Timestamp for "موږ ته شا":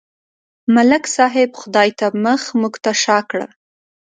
2.59-3.19